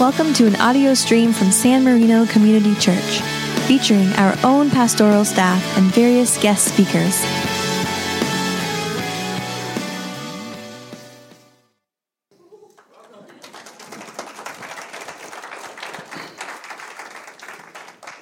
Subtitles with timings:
[0.00, 3.20] Welcome to an audio stream from San Marino Community Church,
[3.66, 7.22] featuring our own pastoral staff and various guest speakers.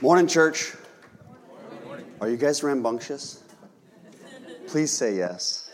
[0.02, 0.74] Morning, church.
[2.20, 3.44] Are you guys rambunctious?
[4.66, 5.70] Please say yes.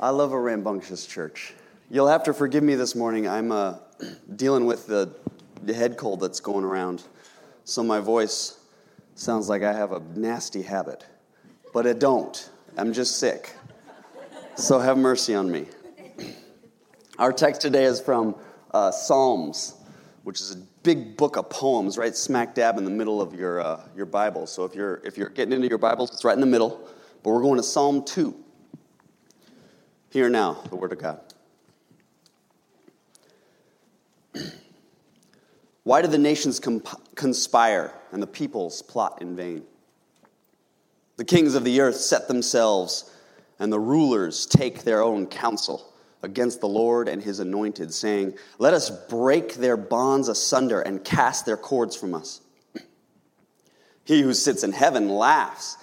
[0.00, 1.52] I love a rambunctious church.
[1.90, 3.28] You'll have to forgive me this morning.
[3.28, 3.74] I'm uh,
[4.36, 5.14] dealing with the,
[5.62, 7.04] the head cold that's going around,
[7.64, 8.58] so my voice
[9.14, 11.04] sounds like I have a nasty habit,
[11.72, 12.50] but it don't.
[12.76, 13.54] I'm just sick.
[14.56, 15.66] So have mercy on me.
[17.18, 18.34] Our text today is from
[18.72, 19.74] uh, Psalms,
[20.24, 23.60] which is a big book of poems, right smack dab in the middle of your,
[23.60, 24.46] uh, your Bible.
[24.46, 26.88] So if you're, if you're getting into your Bibles, it's right in the middle.
[27.22, 28.34] But we're going to Psalm 2.
[30.10, 31.33] Here now, the Word of God.
[35.84, 39.64] Why do the nations comp- conspire and the peoples plot in vain?
[41.16, 43.10] The kings of the earth set themselves,
[43.58, 48.74] and the rulers take their own counsel against the Lord and his anointed, saying, Let
[48.74, 52.40] us break their bonds asunder and cast their cords from us.
[54.06, 55.78] He who sits in heaven laughs,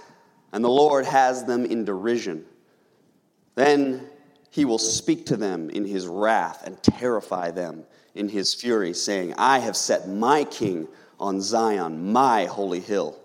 [0.52, 2.46] and the Lord has them in derision.
[3.56, 4.08] Then
[4.52, 9.34] he will speak to them in his wrath and terrify them in his fury, saying,
[9.38, 10.88] I have set my king
[11.20, 13.18] on Zion, my holy hill.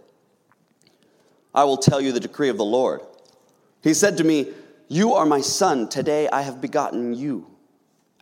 [1.54, 3.00] I will tell you the decree of the Lord.
[3.82, 4.52] He said to me,
[4.88, 5.88] You are my son.
[5.88, 7.46] Today I have begotten you.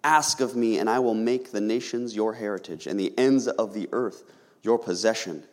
[0.05, 3.75] Ask of me, and I will make the nations your heritage, and the ends of
[3.75, 4.23] the earth
[4.63, 5.45] your possession.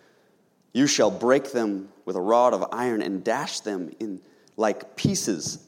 [0.74, 4.22] You shall break them with a rod of iron and dash them in
[4.58, 5.68] like pieces.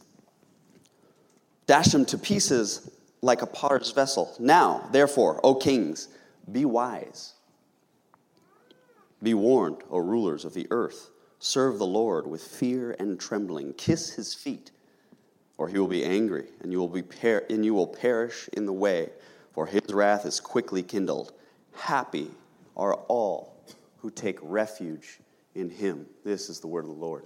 [1.65, 2.89] Dash them to pieces
[3.23, 4.35] like a potter's vessel.
[4.37, 6.09] Now, therefore, O kings,
[6.51, 7.33] be wise.
[9.23, 11.09] Be warned, O rulers of the earth.
[11.39, 13.73] Serve the Lord with fear and trembling.
[13.73, 14.71] Kiss his feet,
[15.57, 18.65] or he will be angry, and you will, be per- and you will perish in
[18.65, 19.09] the way,
[19.53, 21.31] for his wrath is quickly kindled.
[21.73, 22.29] Happy
[22.75, 23.55] are all
[23.99, 25.19] who take refuge
[25.55, 26.05] in him.
[26.25, 27.25] This is the word of the Lord.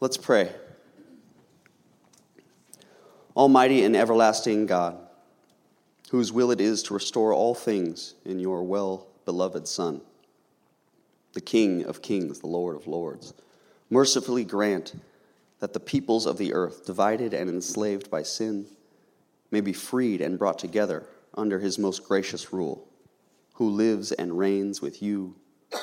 [0.00, 0.54] Let's pray.
[3.36, 4.98] Almighty and everlasting God,
[6.10, 10.00] whose will it is to restore all things in your well beloved Son,
[11.34, 13.34] the King of kings, the Lord of lords,
[13.90, 14.94] mercifully grant
[15.60, 18.66] that the peoples of the earth, divided and enslaved by sin,
[19.50, 22.88] may be freed and brought together under his most gracious rule,
[23.54, 25.34] who lives and reigns with you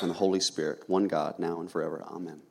[0.02, 2.04] and the Holy Spirit, one God, now and forever.
[2.08, 2.42] Amen.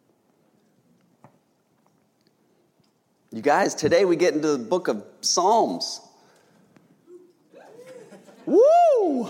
[3.34, 6.00] You guys, today we get into the book of Psalms.
[8.46, 9.28] Woo!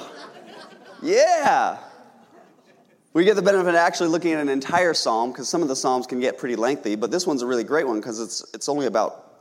[1.02, 1.78] Yeah.
[3.14, 5.74] We get the benefit of actually looking at an entire psalm because some of the
[5.74, 8.68] psalms can get pretty lengthy, but this one's a really great one because it's, it's
[8.68, 9.40] only about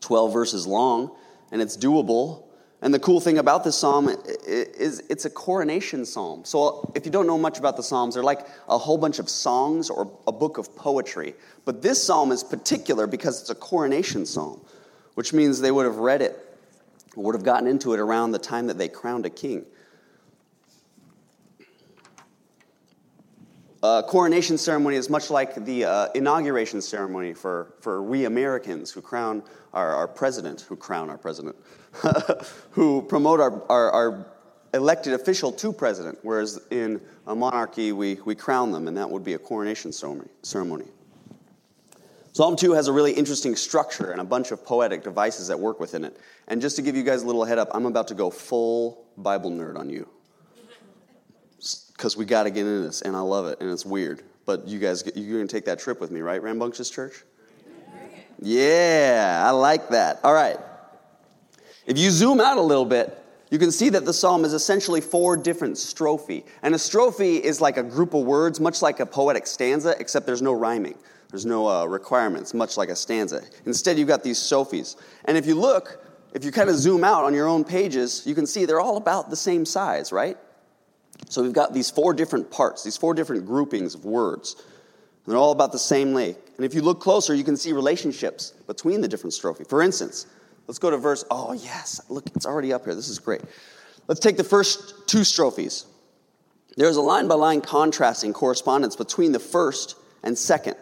[0.00, 1.14] 12 verses long
[1.52, 2.44] and it's doable.
[2.80, 4.08] And the cool thing about this psalm
[4.46, 6.44] is it's a coronation psalm.
[6.44, 9.28] So if you don't know much about the psalms, they're like a whole bunch of
[9.28, 11.34] songs or a book of poetry.
[11.64, 14.60] But this psalm is particular because it's a coronation psalm,
[15.14, 16.38] which means they would have read it,
[17.16, 19.66] would have gotten into it around the time that they crowned a king.
[23.80, 29.00] A coronation ceremony is much like the uh, inauguration ceremony for, for we Americans who
[29.00, 29.40] crown
[29.72, 31.54] our, our president, who crown our president,
[32.70, 34.26] who promote our, our, our,
[34.74, 39.24] elected official to president, whereas in a monarchy we, we crown them, and that would
[39.24, 40.84] be a coronation ceremony.
[42.34, 45.80] Psalm 2 has a really interesting structure and a bunch of poetic devices that work
[45.80, 46.18] within it.
[46.48, 49.06] And just to give you guys a little head up, I'm about to go full
[49.16, 50.06] Bible nerd on you
[51.92, 54.22] because we got to get into this, and I love it, and it's weird.
[54.46, 57.24] But you guys, you're going to take that trip with me, right, Rambunctious Church?
[58.40, 60.20] Yeah, I like that.
[60.22, 60.58] All right.
[61.86, 63.18] If you zoom out a little bit,
[63.50, 66.44] you can see that the psalm is essentially four different strophe.
[66.62, 70.26] And a strophe is like a group of words, much like a poetic stanza, except
[70.26, 70.98] there's no rhyming.
[71.30, 73.42] There's no uh, requirements, much like a stanza.
[73.66, 74.96] Instead, you've got these strophes.
[75.24, 78.34] And if you look, if you kind of zoom out on your own pages, you
[78.34, 80.36] can see they're all about the same size, right?
[81.28, 84.56] So we've got these four different parts, these four different groupings of words.
[85.26, 86.38] They're all about the same lake.
[86.56, 89.68] And if you look closer, you can see relationships between the different strophe.
[89.68, 90.26] For instance,
[90.66, 91.24] let's go to verse.
[91.30, 92.94] Oh, yes, look, it's already up here.
[92.94, 93.42] This is great.
[94.06, 95.86] Let's take the first two strophes.
[96.78, 100.76] There's a line by line contrasting correspondence between the first and second.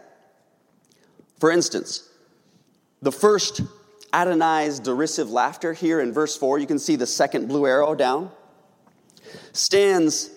[1.40, 2.08] For instance,
[3.02, 3.62] the first
[4.12, 8.30] Adonai's derisive laughter here in verse 4, you can see the second blue arrow down,
[9.52, 10.30] stands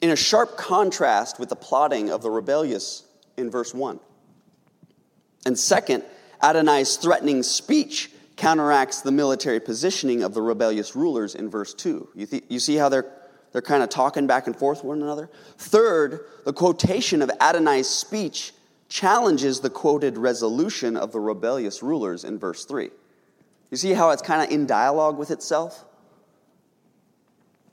[0.00, 3.04] in a sharp contrast with the plotting of the rebellious
[3.36, 4.00] in verse 1.
[5.46, 6.04] And second,
[6.42, 12.08] Adonai's threatening speech counteracts the military positioning of the rebellious rulers in verse 2.
[12.14, 13.10] You, th- you see how they're,
[13.52, 15.28] they're kind of talking back and forth with one another?
[15.58, 18.52] Third, the quotation of Adonai's speech
[18.88, 22.90] challenges the quoted resolution of the rebellious rulers in verse 3.
[23.70, 25.84] You see how it's kind of in dialogue with itself?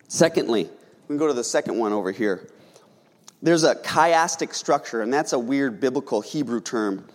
[0.07, 0.69] Secondly,
[1.07, 2.49] we can go to the second one over here.
[3.41, 7.07] There's a chiastic structure, and that's a weird biblical Hebrew term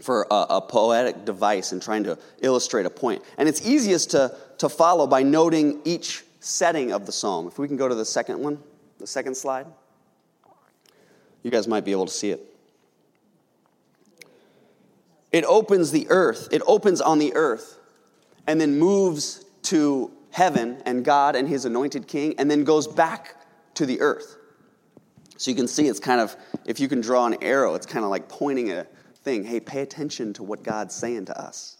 [0.00, 3.22] for a, a, poetic device in trying to illustrate a point.
[3.38, 7.46] And it's easiest to, to follow by noting each setting of the psalm.
[7.46, 8.58] If we can go to the second one,
[8.98, 9.66] the second slide,
[11.44, 12.44] you guys might be able to see it.
[15.30, 17.78] It opens the earth, it opens on the earth,
[18.46, 23.36] and then moves to heaven and God and his anointed king, and then goes back
[23.74, 24.36] to the earth.
[25.36, 26.36] So you can see it's kind of,
[26.66, 28.86] if you can draw an arrow, it's kind of like pointing a
[29.22, 29.44] thing.
[29.44, 31.76] Hey, pay attention to what God's saying to us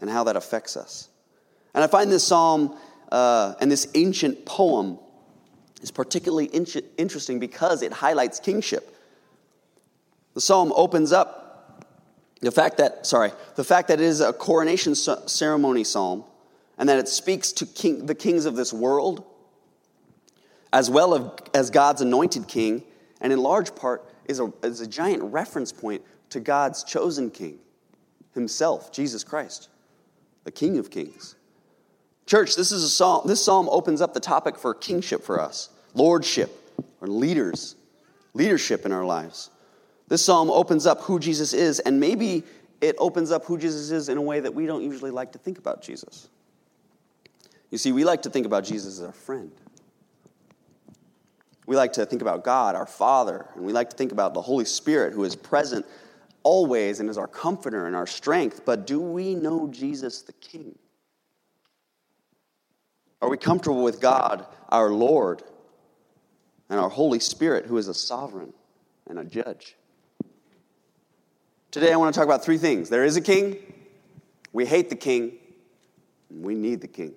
[0.00, 1.08] and how that affects us.
[1.74, 2.76] And I find this psalm
[3.10, 4.98] uh, and this ancient poem
[5.80, 6.66] is particularly in-
[6.96, 8.96] interesting because it highlights kingship.
[10.34, 11.86] The psalm opens up
[12.40, 16.24] the fact that, sorry, the fact that it is a coronation ceremony psalm
[16.78, 19.24] and that it speaks to king, the kings of this world
[20.72, 22.82] as well as God's anointed king,
[23.20, 27.58] and in large part is a, is a giant reference point to God's chosen king,
[28.32, 29.68] himself, Jesus Christ,
[30.44, 31.36] the King of Kings.
[32.24, 35.68] Church, this is a psalm, this psalm opens up the topic for kingship for us,
[35.92, 36.50] lordship,
[37.00, 37.76] or leaders,
[38.32, 39.50] leadership in our lives.
[40.08, 42.44] This psalm opens up who Jesus is, and maybe
[42.80, 45.38] it opens up who Jesus is in a way that we don't usually like to
[45.38, 46.28] think about Jesus.
[47.72, 49.50] You see, we like to think about Jesus as our friend.
[51.66, 54.42] We like to think about God, our Father, and we like to think about the
[54.42, 55.86] Holy Spirit who is present
[56.42, 60.78] always and is our comforter and our strength, but do we know Jesus the King?
[63.22, 65.42] Are we comfortable with God, our Lord,
[66.68, 68.52] and our Holy Spirit, who is a sovereign
[69.08, 69.76] and a judge?
[71.70, 73.56] Today, I want to talk about three things there is a king,
[74.52, 75.38] we hate the king,
[76.28, 77.14] and we need the king.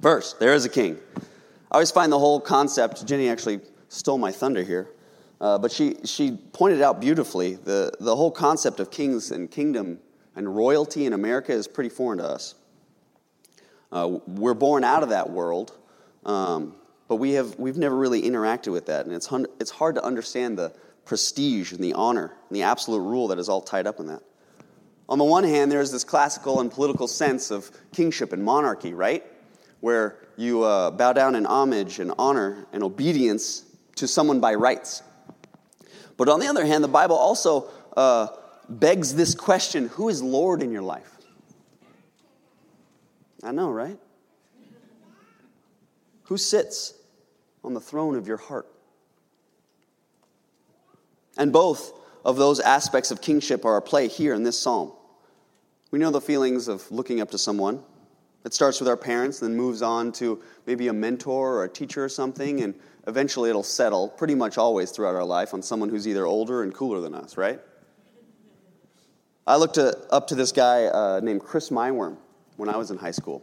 [0.00, 0.98] First, there is a king.
[1.70, 4.88] I always find the whole concept, Jenny actually stole my thunder here.
[5.40, 10.00] Uh, but she, she pointed out beautifully the, the whole concept of kings and kingdom
[10.34, 12.54] and royalty in America is pretty foreign to us.
[13.90, 15.76] Uh, we're born out of that world,
[16.26, 16.74] um,
[17.06, 19.06] but we have, we've never really interacted with that.
[19.06, 20.72] And it's, hun- it's hard to understand the
[21.04, 24.22] prestige and the honor and the absolute rule that is all tied up in that.
[25.08, 29.24] On the one hand, there's this classical and political sense of kingship and monarchy, right?
[29.80, 33.64] Where you uh, bow down in homage and honor and obedience
[33.96, 35.02] to someone by rights.
[36.16, 38.28] But on the other hand, the Bible also uh,
[38.68, 41.16] begs this question who is Lord in your life?
[43.42, 43.98] I know, right?
[46.24, 46.94] Who sits
[47.64, 48.66] on the throne of your heart?
[51.36, 51.92] And both
[52.24, 54.92] of those aspects of kingship are at play here in this psalm.
[55.90, 57.82] We know the feelings of looking up to someone.
[58.44, 62.04] It starts with our parents, then moves on to maybe a mentor or a teacher
[62.04, 62.74] or something, and
[63.06, 66.74] eventually it'll settle pretty much always throughout our life on someone who's either older and
[66.74, 67.60] cooler than us, right?
[69.46, 72.18] I looked up to this guy uh, named Chris Myworm
[72.56, 73.42] when I was in high school.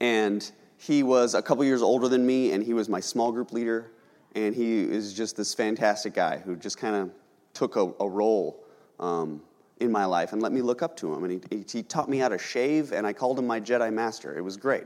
[0.00, 3.52] And he was a couple years older than me, and he was my small group
[3.52, 3.92] leader.
[4.34, 7.10] And he is just this fantastic guy who just kind of
[7.52, 8.64] took a, a role
[8.98, 9.42] um,
[9.82, 11.24] in my life and let me look up to him.
[11.24, 14.36] And he, he taught me how to shave, and I called him my Jedi Master.
[14.36, 14.84] It was great.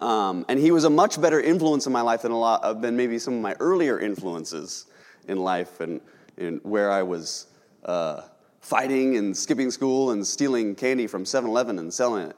[0.00, 2.82] Um, and he was a much better influence in my life than, a lot, of,
[2.82, 4.86] than maybe some of my earlier influences
[5.28, 6.00] in life and,
[6.36, 7.46] and where I was
[7.84, 8.22] uh,
[8.60, 12.36] fighting and skipping school and stealing candy from 7 Eleven and selling it.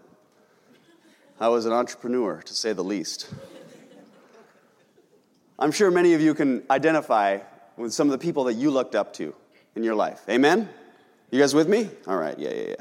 [1.40, 3.32] I was an entrepreneur, to say the least.
[5.58, 7.38] I'm sure many of you can identify
[7.76, 9.34] with some of the people that you looked up to
[9.74, 10.22] in your life.
[10.28, 10.68] Amen?
[11.34, 11.90] You guys with me?
[12.06, 12.74] All right, yeah, yeah, yeah.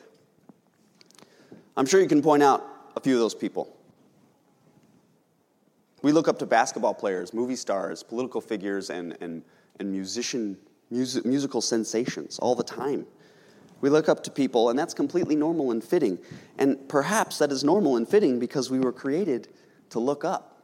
[1.75, 2.63] I'm sure you can point out
[2.95, 3.75] a few of those people.
[6.03, 9.41] We look up to basketball players, movie stars, political figures, and, and,
[9.79, 10.55] and musician,
[10.91, 13.07] music, musical sensations all the time.
[13.81, 16.19] We look up to people, and that's completely normal and fitting.
[16.59, 19.47] And perhaps that is normal and fitting because we were created
[19.89, 20.61] to look up.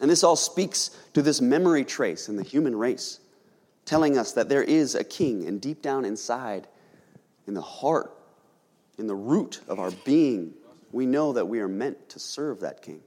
[0.00, 3.18] And this all speaks to this memory trace in the human race
[3.90, 6.68] telling us that there is a king, and deep down inside,
[7.48, 8.16] in the heart,
[8.98, 10.54] in the root of our being,
[10.92, 13.00] we know that we are meant to serve that king.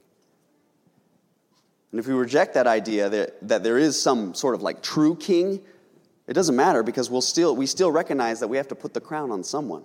[1.90, 5.16] And if we reject that idea that, that there is some sort of like true
[5.16, 5.62] king,
[6.26, 9.00] it doesn't matter because we'll still, we still recognize that we have to put the
[9.00, 9.84] crown on someone.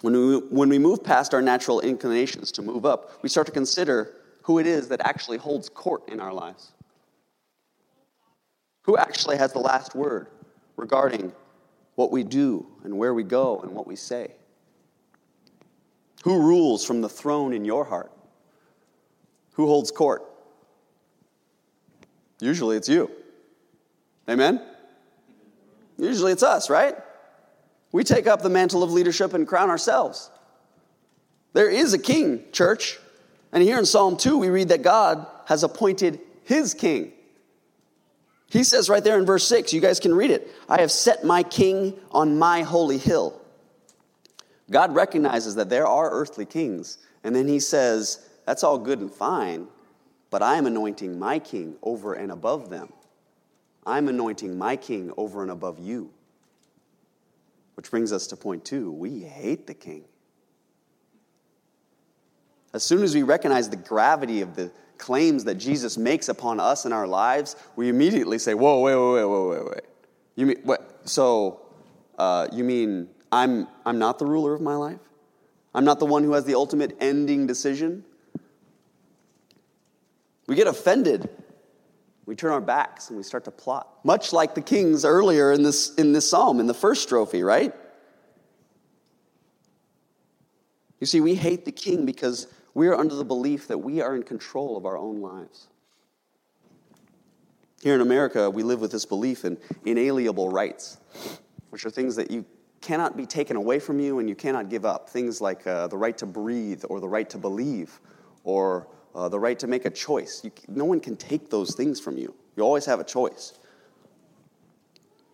[0.00, 3.52] When we, when we move past our natural inclinations to move up, we start to
[3.52, 6.72] consider who it is that actually holds court in our lives.
[8.82, 10.28] Who actually has the last word
[10.76, 11.32] regarding
[11.94, 14.32] what we do and where we go and what we say?
[16.24, 18.12] Who rules from the throne in your heart?
[19.54, 20.22] Who holds court?
[22.40, 23.10] Usually it's you.
[24.28, 24.60] Amen?
[25.98, 26.96] Usually it's us, right?
[27.92, 30.30] We take up the mantle of leadership and crown ourselves.
[31.52, 32.98] There is a king, church.
[33.52, 37.12] And here in Psalm 2, we read that God has appointed his king.
[38.52, 41.24] He says right there in verse 6, you guys can read it I have set
[41.24, 43.40] my king on my holy hill.
[44.70, 46.98] God recognizes that there are earthly kings.
[47.24, 49.68] And then he says, that's all good and fine,
[50.30, 52.92] but I am anointing my king over and above them.
[53.86, 56.10] I'm anointing my king over and above you.
[57.74, 60.04] Which brings us to point two we hate the king.
[62.74, 64.70] As soon as we recognize the gravity of the
[65.02, 69.24] claims that Jesus makes upon us in our lives, we immediately say, Whoa, wait, wait,
[69.24, 69.84] wait, wait, wait.
[70.36, 71.00] You mean, what?
[71.04, 71.60] So,
[72.18, 75.00] uh, you mean I'm, I'm not the ruler of my life?
[75.74, 78.04] I'm not the one who has the ultimate ending decision?
[80.46, 81.28] We get offended.
[82.24, 85.64] We turn our backs and we start to plot, much like the kings earlier in
[85.64, 87.74] this, in this psalm, in the first strophe, right?
[91.00, 94.14] You see, we hate the king because we are under the belief that we are
[94.14, 95.68] in control of our own lives.
[97.82, 100.98] Here in America, we live with this belief in inalienable rights,
[101.70, 102.44] which are things that you
[102.80, 105.08] cannot be taken away from you and you cannot give up.
[105.08, 108.00] Things like uh, the right to breathe or the right to believe
[108.44, 110.42] or uh, the right to make a choice.
[110.44, 112.34] You, no one can take those things from you.
[112.56, 113.54] You always have a choice.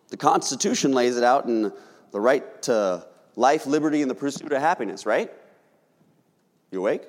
[0.09, 1.71] The Constitution lays it out in
[2.11, 3.05] the right to
[3.35, 5.31] life, liberty, and the pursuit of happiness, right?
[6.71, 7.03] You awake?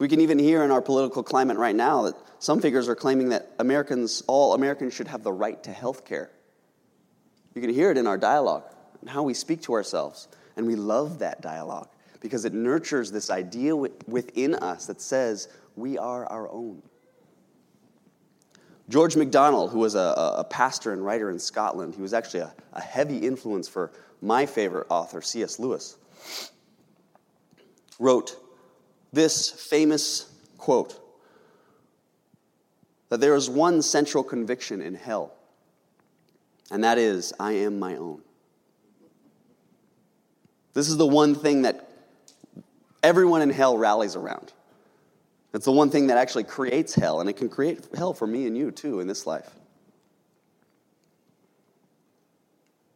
[0.00, 3.28] We can even hear in our political climate right now that some figures are claiming
[3.28, 6.30] that Americans, all Americans, should have the right to health care.
[7.54, 8.64] You can hear it in our dialogue
[9.02, 10.28] and how we speak to ourselves.
[10.56, 11.90] And we love that dialogue
[12.20, 16.82] because it nurtures this idea within us that says we are our own.
[18.88, 22.54] George MacDonald, who was a, a pastor and writer in Scotland, he was actually a,
[22.72, 23.92] a heavy influence for
[24.22, 25.58] my favorite author, C.S.
[25.58, 25.98] Lewis,
[27.98, 28.34] wrote
[29.12, 30.98] this famous quote
[33.08, 35.34] that there is one central conviction in hell,
[36.70, 38.22] and that is, I am my own.
[40.74, 41.90] This is the one thing that
[43.02, 44.52] everyone in hell rallies around.
[45.52, 48.46] It's the one thing that actually creates hell, and it can create hell for me
[48.46, 49.50] and you too in this life.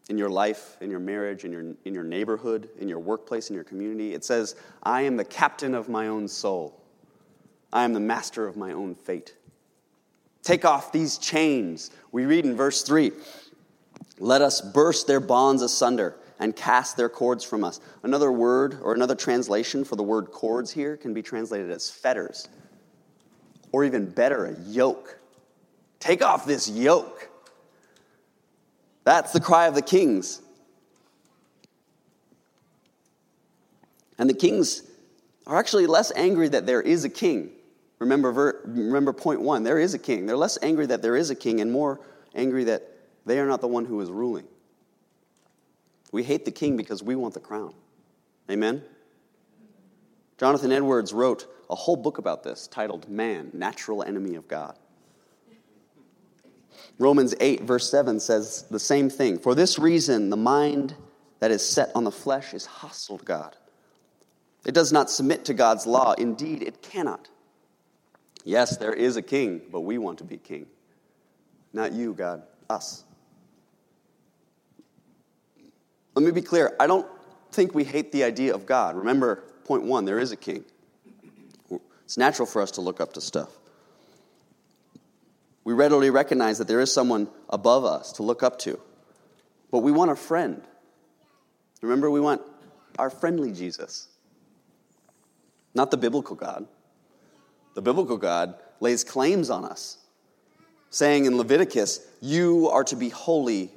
[0.08, 3.54] In your life, in your marriage, in your, in your neighborhood, in your workplace, in
[3.54, 6.78] your community, it says, I am the captain of my own soul.
[7.73, 9.34] I am the master of my own fate.
[10.42, 11.90] Take off these chains.
[12.12, 13.12] We read in verse 3
[14.18, 17.80] Let us burst their bonds asunder and cast their cords from us.
[18.02, 22.49] Another word or another translation for the word cords here can be translated as fetters,
[23.73, 25.18] or even better, a yoke.
[25.99, 27.30] Take off this yoke.
[29.04, 30.40] That's the cry of the kings.
[34.18, 34.82] And the kings
[35.46, 37.50] are actually less angry that there is a king.
[37.99, 40.26] Remember, remember point one there is a king.
[40.26, 42.00] They're less angry that there is a king and more
[42.34, 42.82] angry that
[43.26, 44.46] they are not the one who is ruling.
[46.12, 47.75] We hate the king because we want the crown.
[48.50, 48.82] Amen?
[50.38, 54.78] Jonathan Edwards wrote a whole book about this titled Man, Natural Enemy of God.
[56.98, 59.38] Romans 8, verse 7 says the same thing.
[59.38, 60.94] For this reason, the mind
[61.40, 63.56] that is set on the flesh is hostile to God.
[64.64, 66.12] It does not submit to God's law.
[66.12, 67.28] Indeed, it cannot.
[68.44, 70.66] Yes, there is a king, but we want to be king.
[71.72, 73.04] Not you, God, us.
[76.14, 76.76] Let me be clear.
[76.78, 77.06] I don't
[77.50, 78.96] think we hate the idea of God.
[78.96, 80.64] Remember, point one there is a king.
[82.04, 83.58] It's natural for us to look up to stuff.
[85.64, 88.78] We readily recognize that there is someone above us to look up to.
[89.71, 90.62] But we want a friend.
[91.80, 92.42] Remember, we want
[92.99, 94.09] our friendly Jesus,
[95.75, 96.66] not the biblical God.
[97.75, 99.99] the biblical God, lays claims on us,
[100.90, 103.73] saying in Leviticus, You are to be holy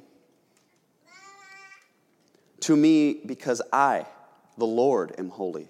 [2.60, 4.06] to me because I,
[4.56, 5.68] the Lord, am holy.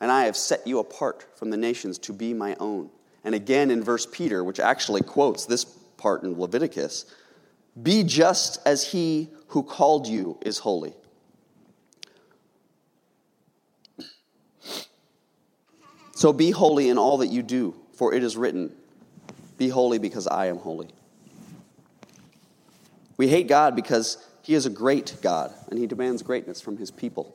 [0.00, 2.90] And I have set you apart from the nations to be my own.
[3.26, 7.06] And again in First Peter, which actually quotes this part in Leviticus
[7.82, 10.94] Be just as he who called you is holy.
[16.14, 18.72] So be holy in all that you do, for it is written,
[19.58, 20.88] Be holy because I am holy.
[23.16, 26.92] We hate God because he is a great God, and he demands greatness from his
[26.92, 27.34] people.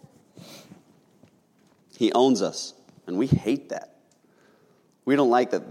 [1.98, 2.74] He owns us,
[3.08, 3.91] and we hate that.
[5.06, 5.64] We don't like that.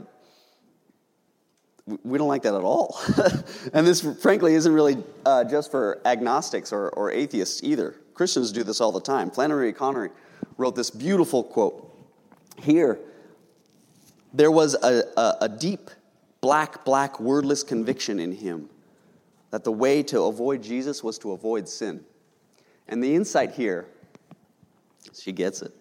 [2.05, 3.01] We don't like that at all.
[3.73, 7.97] and this, frankly, isn't really uh, just for agnostics or, or atheists either.
[8.15, 9.31] Christians do this all the time.
[9.31, 10.11] Flannery O'Connor
[10.57, 11.91] wrote this beautiful quote
[12.61, 12.99] here,
[14.33, 15.91] there was a, a, a deep,
[16.41, 18.69] black, black, wordless conviction in him
[19.51, 22.05] that the way to avoid Jesus was to avoid sin.
[22.89, 23.87] And the insight here,
[25.13, 25.73] she gets it.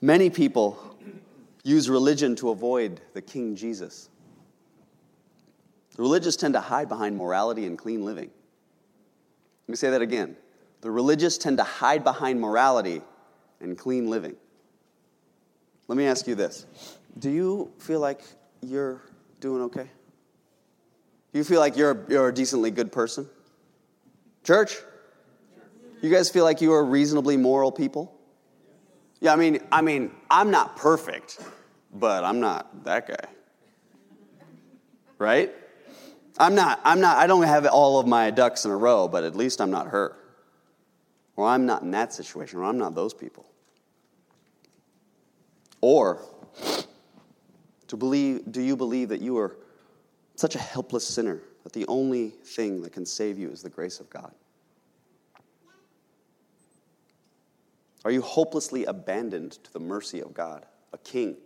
[0.00, 0.97] Many people
[1.64, 4.08] use religion to avoid the King Jesus.
[5.96, 8.30] The religious tend to hide behind morality and clean living.
[9.66, 10.36] Let me say that again.
[10.80, 13.02] The religious tend to hide behind morality
[13.60, 14.36] and clean living.
[15.88, 16.66] Let me ask you this
[17.18, 18.22] Do you feel like
[18.62, 19.02] you're
[19.40, 19.90] doing okay?
[21.32, 23.28] Do you feel like you're, you're a decently good person?
[24.44, 24.76] Church?
[26.00, 28.17] You guys feel like you are reasonably moral people?
[29.20, 31.40] Yeah, I mean, I mean, I'm not perfect,
[31.92, 33.28] but I'm not that guy.
[35.18, 35.52] Right?
[36.38, 39.24] I'm not, I'm not, I don't have all of my ducks in a row, but
[39.24, 40.16] at least I'm not her.
[41.34, 43.46] Or I'm not in that situation, or I'm not those people.
[45.80, 46.22] Or,
[47.88, 49.56] to believe, do you believe that you are
[50.36, 53.98] such a helpless sinner that the only thing that can save you is the grace
[53.98, 54.32] of God?
[58.08, 61.36] Are you hopelessly abandoned to the mercy of God, a king,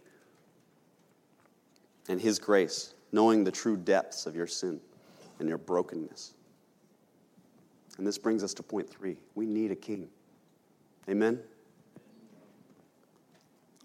[2.08, 4.80] and his grace, knowing the true depths of your sin
[5.40, 6.34] and your brokenness?
[7.98, 10.08] And this brings us to point three we need a king.
[11.08, 11.40] Amen?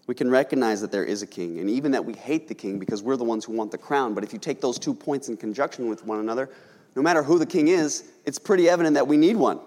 [0.06, 2.78] we can recognize that there is a king, and even that we hate the king
[2.78, 4.14] because we're the ones who want the crown.
[4.14, 6.48] But if you take those two points in conjunction with one another,
[6.94, 9.58] no matter who the king is, it's pretty evident that we need one.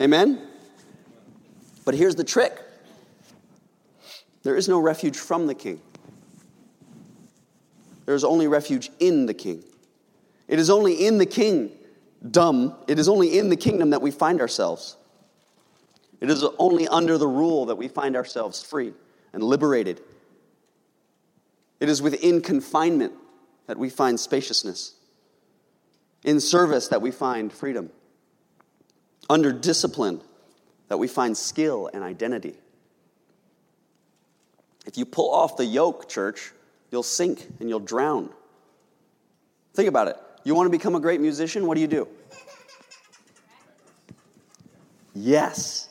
[0.00, 0.48] Amen?
[1.84, 2.60] But here's the trick
[4.42, 5.80] there is no refuge from the king,
[8.06, 9.62] there is only refuge in the king.
[10.46, 11.70] It is only in the king,
[12.30, 14.96] dumb, it is only in the kingdom that we find ourselves.
[16.20, 18.92] It is only under the rule that we find ourselves free
[19.32, 20.00] and liberated.
[21.80, 23.12] It is within confinement
[23.66, 24.94] that we find spaciousness,
[26.22, 27.90] in service that we find freedom,
[29.28, 30.20] under discipline
[30.88, 32.54] that we find skill and identity.
[34.86, 36.52] If you pull off the yoke, church,
[36.90, 38.30] you'll sink and you'll drown.
[39.74, 40.16] Think about it.
[40.44, 41.66] You want to become a great musician?
[41.66, 42.08] What do you do?
[45.14, 45.88] Yes.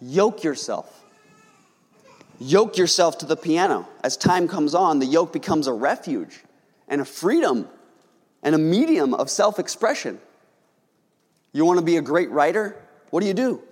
[0.00, 1.04] Yoke yourself.
[2.40, 3.88] Yoke yourself to the piano.
[4.02, 6.42] As time comes on, the yoke becomes a refuge
[6.88, 7.68] and a freedom
[8.42, 10.20] and a medium of self expression.
[11.52, 12.76] You want to be a great writer?
[13.12, 13.62] What do you do?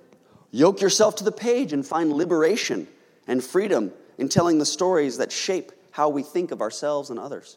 [0.50, 2.87] Yoke yourself to the page and find liberation
[3.26, 7.57] and freedom in telling the stories that shape how we think of ourselves and others.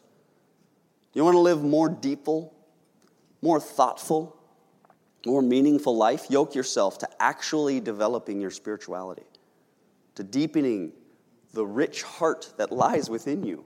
[1.12, 2.54] You want to live more deepful,
[3.42, 4.34] more thoughtful,
[5.26, 6.30] more meaningful life?
[6.30, 9.26] Yoke yourself to actually developing your spirituality,
[10.14, 10.90] to deepening
[11.52, 13.62] the rich heart that lies within you.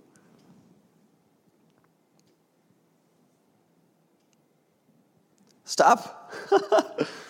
[5.64, 6.34] Stop.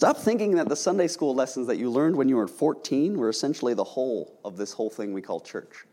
[0.00, 3.28] Stop thinking that the Sunday school lessons that you learned when you were 14 were
[3.28, 5.84] essentially the whole of this whole thing we call church.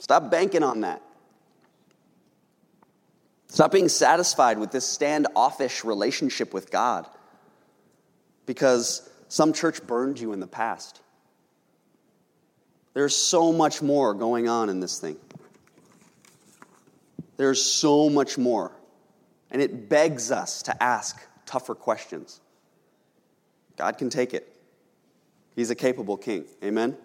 [0.00, 1.00] Stop banking on that.
[3.46, 7.06] Stop being satisfied with this standoffish relationship with God
[8.44, 11.00] because some church burned you in the past.
[12.92, 15.16] There's so much more going on in this thing.
[17.36, 18.72] There's so much more.
[19.52, 22.40] And it begs us to ask tougher questions.
[23.76, 24.54] God can take it.
[25.56, 26.44] He's a capable king.
[26.62, 26.96] Amen?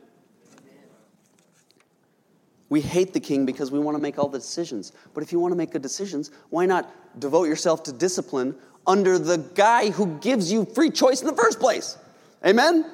[2.68, 4.92] We hate the king because we want to make all the decisions.
[5.14, 9.18] But if you want to make good decisions, why not devote yourself to discipline under
[9.18, 11.98] the guy who gives you free choice in the first place?
[12.46, 12.86] Amen?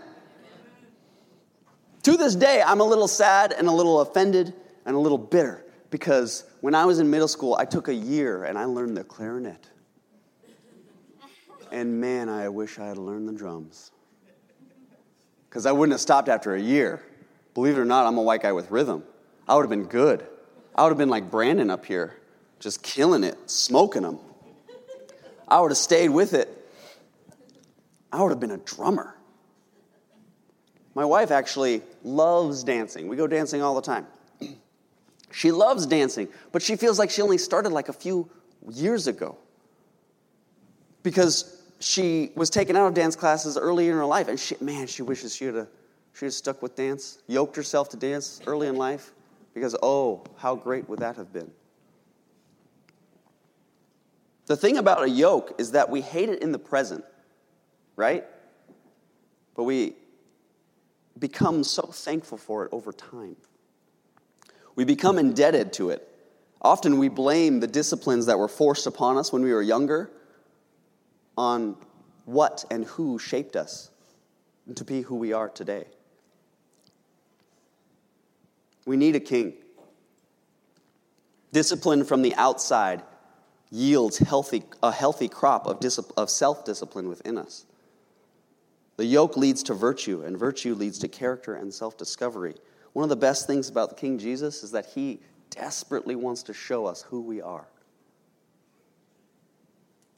[2.03, 4.53] To this day, I'm a little sad and a little offended
[4.85, 8.43] and a little bitter because when I was in middle school, I took a year
[8.43, 9.67] and I learned the clarinet.
[11.71, 13.91] And man, I wish I had learned the drums.
[15.49, 17.03] Because I wouldn't have stopped after a year.
[17.53, 19.03] Believe it or not, I'm a white guy with rhythm.
[19.47, 20.25] I would have been good.
[20.75, 22.15] I would have been like Brandon up here,
[22.59, 24.19] just killing it, smoking them.
[25.47, 26.47] I would have stayed with it.
[28.11, 29.15] I would have been a drummer.
[30.95, 33.07] My wife actually loves dancing.
[33.07, 34.07] We go dancing all the time.
[35.31, 38.31] She loves dancing, but she feels like she only started like a few
[38.67, 39.37] years ago
[41.03, 44.87] because she was taken out of dance classes early in her life, and she, man,
[44.87, 45.69] she wishes she would have uh,
[46.13, 49.13] she had stuck with dance, yoked herself to dance early in life,
[49.53, 51.49] because oh, how great would that have been?
[54.47, 57.05] The thing about a yoke is that we hate it in the present,
[57.95, 58.25] right?
[59.55, 59.95] But we
[61.17, 63.37] become so thankful for it over time.
[64.75, 66.05] We become indebted to it.
[66.61, 70.09] Often we blame the disciplines that were forced upon us when we were younger
[71.39, 71.77] on
[72.25, 73.91] what and who shaped us
[74.75, 75.85] to be who we are today.
[78.85, 79.53] We need a king.
[81.53, 83.03] Discipline from the outside
[83.71, 85.81] yields healthy, a healthy crop of,
[86.17, 87.65] of self discipline within us.
[88.97, 92.55] The yoke leads to virtue, and virtue leads to character and self discovery.
[92.91, 95.21] One of the best things about the King Jesus is that he
[95.51, 97.69] desperately wants to show us who we are.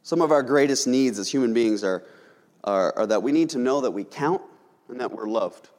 [0.04, 2.04] Some of our greatest needs as human beings are,
[2.64, 4.42] are, are that we need to know that we count
[4.90, 5.70] and that we're loved.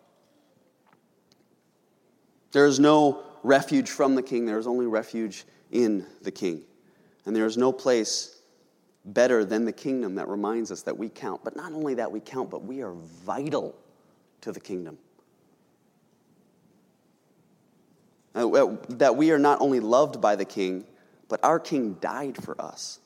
[2.53, 6.63] There is no refuge from the king, there is only refuge in the king.
[7.25, 8.39] And there is no place
[9.05, 11.43] better than the kingdom that reminds us that we count.
[11.43, 13.75] But not only that we count, but we are vital
[14.43, 14.99] to the kingdom.
[18.35, 20.85] Uh, that we are not only loved by the king,
[21.29, 23.01] but our king died for us.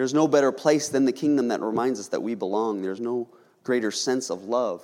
[0.00, 2.80] There's no better place than the kingdom that reminds us that we belong.
[2.80, 3.28] There's no
[3.64, 4.82] greater sense of love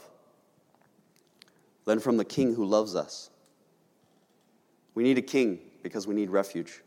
[1.86, 3.30] than from the king who loves us.
[4.94, 6.82] We need a king because we need refuge.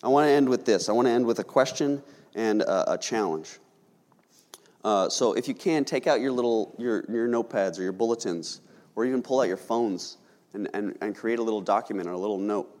[0.00, 0.88] I want to end with this.
[0.88, 2.04] I want to end with a question
[2.36, 3.58] and a, a challenge.
[4.84, 8.60] Uh, so if you can, take out your little your, your notepads or your bulletins,
[8.94, 10.18] or even pull out your phones
[10.54, 12.80] and, and, and create a little document or a little note.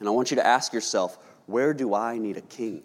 [0.00, 2.82] And I want you to ask yourself, where do I need a king?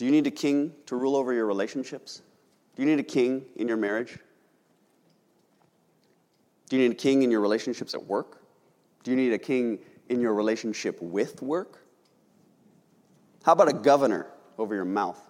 [0.00, 2.22] Do you need a king to rule over your relationships?
[2.74, 4.18] Do you need a king in your marriage?
[6.70, 8.40] Do you need a king in your relationships at work?
[9.04, 11.84] Do you need a king in your relationship with work?
[13.42, 15.20] How about a governor over your mouth?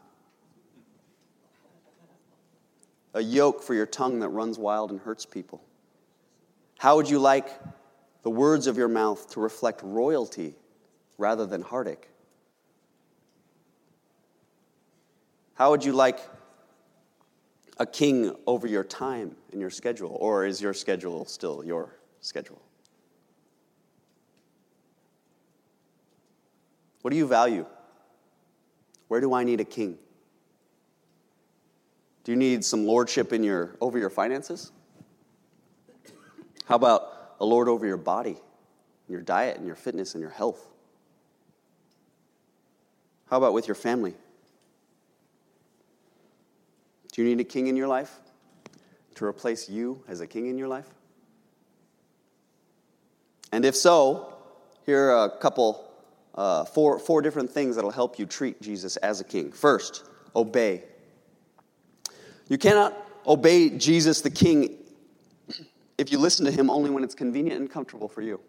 [3.14, 5.64] A yoke for your tongue that runs wild and hurts people?
[6.78, 7.48] How would you like
[8.22, 10.54] the words of your mouth to reflect royalty
[11.18, 12.09] rather than heartache?
[15.60, 16.18] How would you like
[17.76, 20.16] a king over your time and your schedule?
[20.18, 22.62] Or is your schedule still your schedule?
[27.02, 27.66] What do you value?
[29.08, 29.98] Where do I need a king?
[32.24, 34.72] Do you need some lordship in your, over your finances?
[36.64, 38.38] How about a lord over your body,
[39.10, 40.70] your diet, and your fitness, and your health?
[43.28, 44.14] How about with your family?
[47.10, 48.20] Do you need a king in your life
[49.16, 50.88] to replace you as a king in your life?
[53.52, 54.34] And if so,
[54.86, 55.90] here are a couple,
[56.34, 59.50] uh, four, four different things that'll help you treat Jesus as a king.
[59.50, 60.04] First,
[60.36, 60.84] obey.
[62.48, 62.96] You cannot
[63.26, 64.76] obey Jesus the king
[65.98, 68.40] if you listen to him only when it's convenient and comfortable for you.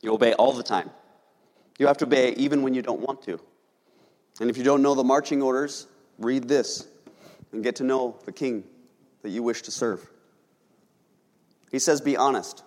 [0.00, 0.90] You obey all the time.
[1.78, 3.40] You have to obey even when you don't want to.
[4.40, 5.86] And if you don't know the marching orders,
[6.18, 6.86] read this
[7.52, 8.64] and get to know the king
[9.22, 10.06] that you wish to serve.
[11.70, 12.62] He says, Be honest,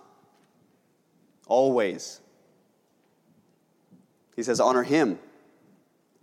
[1.47, 2.19] always.
[4.35, 5.19] He says, Honor him,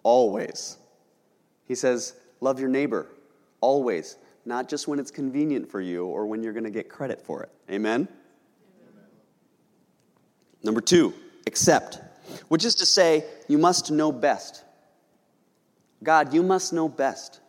[0.02, 0.76] always.
[1.66, 3.06] He says, Love your neighbor,
[3.60, 7.20] always, not just when it's convenient for you or when you're going to get credit
[7.20, 7.50] for it.
[7.70, 8.06] Amen?
[8.06, 8.08] Amen?
[10.62, 11.14] Number two,
[11.46, 11.98] accept,
[12.48, 14.62] which is to say, you must know best.
[16.04, 17.40] God, you must know best.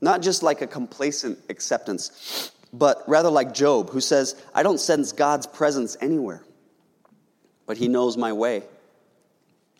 [0.00, 5.12] Not just like a complacent acceptance, but rather like Job, who says, I don't sense
[5.12, 6.42] God's presence anywhere,
[7.66, 8.62] but he knows my way.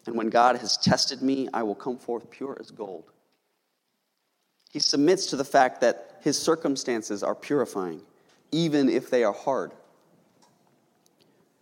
[0.07, 3.05] And when God has tested me, I will come forth pure as gold.
[4.71, 8.03] He submits to the fact that his circumstances are purifying,
[8.51, 9.73] even if they are hard.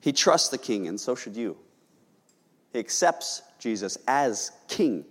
[0.01, 1.57] He trusts the king, and so should you.
[2.73, 5.05] He accepts Jesus as king.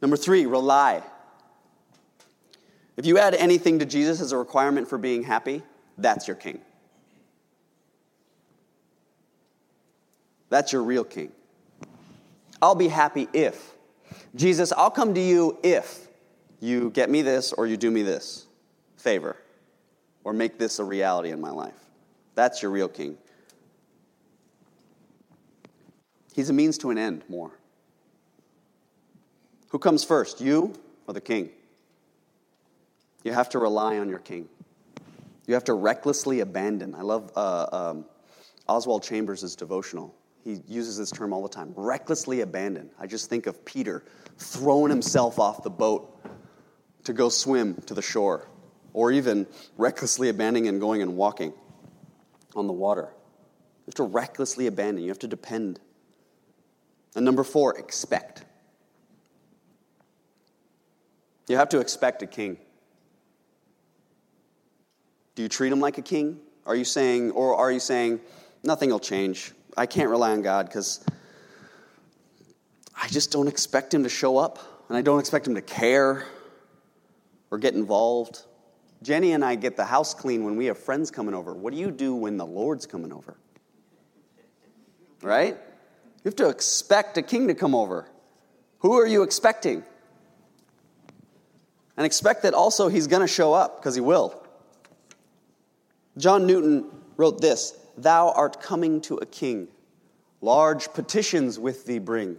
[0.00, 1.02] Number three, rely.
[2.96, 5.62] If you add anything to Jesus as a requirement for being happy,
[5.98, 6.60] that's your king.
[10.48, 11.32] That's your real king.
[12.60, 13.74] I'll be happy if.
[14.34, 16.08] Jesus, I'll come to you if
[16.60, 18.46] you get me this or you do me this
[18.96, 19.36] favor
[20.24, 21.86] or make this a reality in my life.
[22.34, 23.16] That's your real king.
[26.34, 27.52] He's a means to an end more.
[29.70, 30.74] Who comes first, you
[31.06, 31.50] or the king?
[33.22, 34.48] You have to rely on your king.
[35.46, 36.94] You have to recklessly abandon.
[36.94, 38.04] I love uh, um,
[38.68, 40.14] Oswald Chambers' devotional.
[40.44, 42.90] He uses this term all the time recklessly abandon.
[42.98, 44.04] I just think of Peter
[44.38, 46.16] throwing himself off the boat
[47.04, 48.48] to go swim to the shore,
[48.92, 51.52] or even recklessly abandoning and going and walking
[52.56, 53.08] on the water.
[53.10, 55.80] You have to recklessly abandon, you have to depend.
[57.14, 58.44] And number four, expect.
[61.50, 62.58] You have to expect a king.
[65.34, 66.38] Do you treat him like a king?
[66.64, 68.20] Are you saying, or are you saying,
[68.62, 69.50] nothing will change?
[69.76, 71.04] I can't rely on God because
[72.94, 76.24] I just don't expect him to show up and I don't expect him to care
[77.50, 78.44] or get involved.
[79.02, 81.52] Jenny and I get the house clean when we have friends coming over.
[81.52, 83.36] What do you do when the Lord's coming over?
[85.20, 85.54] Right?
[85.54, 88.08] You have to expect a king to come over.
[88.78, 89.82] Who are you expecting?
[92.00, 94.42] And expect that also he's going to show up because he will.
[96.16, 96.86] John Newton
[97.18, 99.68] wrote this Thou art coming to a king,
[100.40, 102.38] large petitions with thee bring.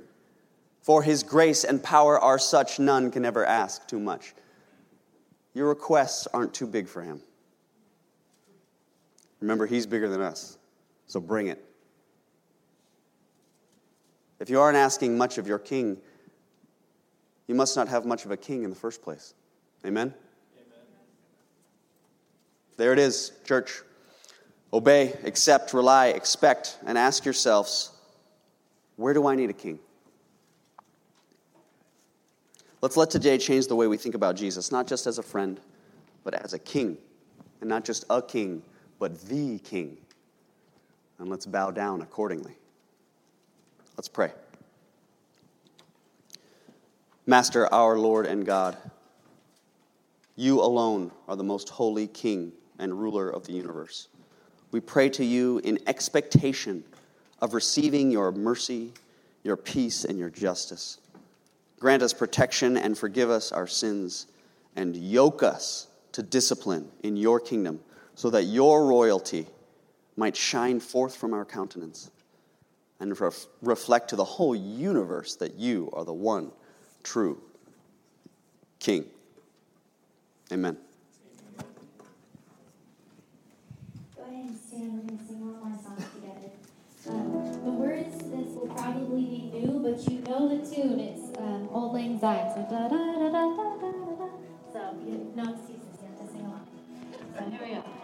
[0.82, 4.34] For his grace and power are such, none can ever ask too much.
[5.54, 7.21] Your requests aren't too big for him.
[9.41, 10.58] Remember, he's bigger than us,
[11.06, 11.63] so bring it.
[14.39, 15.97] If you aren't asking much of your king,
[17.45, 19.36] you must not have much of a king in the first place.
[19.85, 20.07] Amen?
[20.07, 20.13] Amen.
[22.77, 23.81] There it is, church.
[24.73, 27.91] Obey, accept, rely, expect, and ask yourselves
[28.95, 29.79] where do I need a king?
[32.81, 35.59] Let's let today change the way we think about Jesus, not just as a friend,
[36.23, 36.97] but as a king.
[37.59, 38.63] And not just a king,
[38.99, 39.97] but the king.
[41.19, 42.55] And let's bow down accordingly.
[43.97, 44.31] Let's pray.
[47.27, 48.77] Master, our Lord and God,
[50.41, 54.08] you alone are the most holy king and ruler of the universe.
[54.71, 56.84] We pray to you in expectation
[57.39, 58.91] of receiving your mercy,
[59.43, 60.99] your peace, and your justice.
[61.80, 64.27] Grant us protection and forgive us our sins,
[64.75, 67.80] and yoke us to discipline in your kingdom,
[68.15, 69.45] so that your royalty
[70.17, 72.10] might shine forth from our countenance
[72.99, 76.51] and ref- reflect to the whole universe that you are the one
[77.04, 77.39] true
[78.80, 79.06] King.
[80.51, 80.77] Amen.
[84.17, 84.93] Go ahead and stand.
[84.93, 86.51] We're going to sing one more song together.
[87.07, 90.99] Um, the words this will probably be new, but you know the tune.
[90.99, 92.51] It's um, Auld Lang Syne.
[92.53, 94.27] So da da da da da da da.
[94.73, 95.95] So you know excuses.
[96.01, 96.67] You have to sing along.
[97.37, 98.00] So here we go.